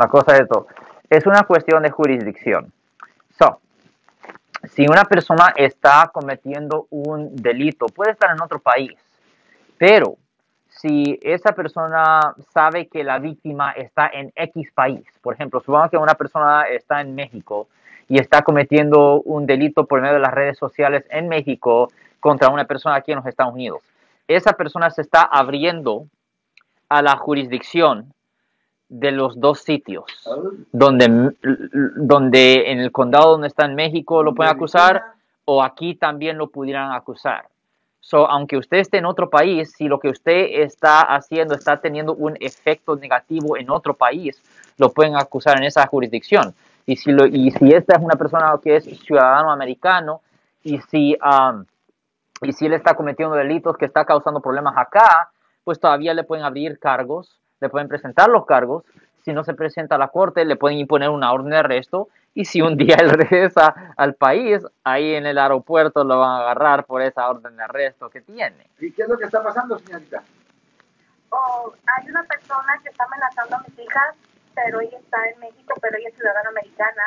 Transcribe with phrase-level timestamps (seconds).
[0.00, 0.66] La cosa es esto.
[1.10, 2.72] Es una cuestión de jurisdicción.
[3.38, 3.60] So,
[4.64, 8.94] si una persona está cometiendo un delito, puede estar en otro país,
[9.76, 10.16] pero
[10.68, 15.98] si esa persona sabe que la víctima está en X país, por ejemplo, supongamos que
[15.98, 17.68] una persona está en México
[18.08, 22.64] y está cometiendo un delito por medio de las redes sociales en México contra una
[22.64, 23.82] persona aquí en los Estados Unidos,
[24.28, 26.06] esa persona se está abriendo
[26.88, 28.14] a la jurisdicción
[28.90, 30.04] de los dos sitios,
[30.72, 31.32] donde,
[31.96, 36.48] donde en el condado donde está en México lo pueden acusar o aquí también lo
[36.48, 37.46] pudieran acusar.
[38.00, 42.14] So, aunque usted esté en otro país, si lo que usted está haciendo está teniendo
[42.14, 44.42] un efecto negativo en otro país,
[44.76, 46.52] lo pueden acusar en esa jurisdicción.
[46.84, 50.22] Y si, lo, y si esta es una persona que es ciudadano americano
[50.64, 51.64] y si, um,
[52.42, 55.30] y si él está cometiendo delitos que está causando problemas acá,
[55.62, 58.84] pues todavía le pueden abrir cargos, le pueden presentar los cargos.
[59.24, 62.44] Si no se presenta a la corte, le pueden imponer una orden de arresto y
[62.44, 66.84] si un día él regresa al país, ahí en el aeropuerto lo van a agarrar
[66.86, 68.66] por esa orden de arresto que tiene.
[68.78, 70.22] ¿Y qué es lo que está pasando, señorita?
[71.30, 74.14] Oh, hay una persona que está amenazando a mis hijas,
[74.54, 77.02] pero ella está en México, pero ella es ciudadana americana.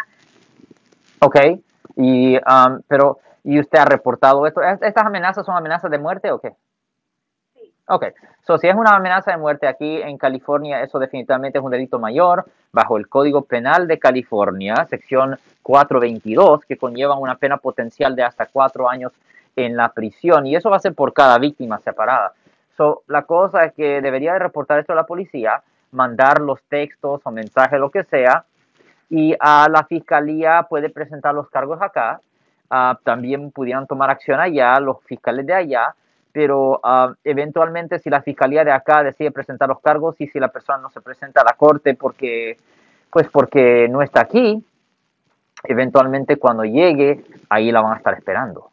[1.20, 1.38] Ok,
[1.96, 4.62] y, um, pero, ¿y usted ha reportado esto?
[4.62, 6.56] ¿Estas amenazas son amenazas de muerte o qué?
[7.86, 8.06] Ok,
[8.48, 12.00] so, si es una amenaza de muerte aquí en California, eso definitivamente es un delito
[12.00, 18.24] mayor bajo el Código Penal de California, sección 422, que conlleva una pena potencial de
[18.24, 19.12] hasta cuatro años
[19.58, 22.32] en la prisión y eso va a ser por cada víctima separada.
[22.78, 25.62] So, la cosa es que debería de reportar esto a la policía,
[25.92, 28.46] mandar los textos o mensajes, lo que sea,
[29.10, 32.22] y a la fiscalía puede presentar los cargos acá.
[32.72, 35.94] Uh, también pudieran tomar acción allá, los fiscales de allá,
[36.34, 40.50] pero uh, eventualmente si la fiscalía de acá decide presentar los cargos y si la
[40.50, 42.58] persona no se presenta a la corte porque
[43.10, 44.66] pues porque no está aquí,
[45.64, 48.73] eventualmente cuando llegue ahí la van a estar esperando.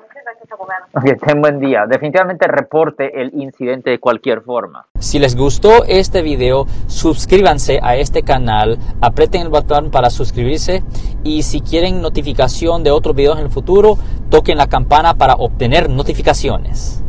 [0.00, 0.86] Muchas gracias, abogado.
[1.26, 1.86] Ten buen día.
[1.86, 4.86] Definitivamente reporte el incidente de cualquier forma.
[4.98, 10.82] Si les gustó este video, suscríbanse a este canal, aprieten el botón para suscribirse
[11.24, 13.98] y si quieren notificación de otros videos en el futuro,
[14.30, 17.02] toquen la campana para obtener notificaciones.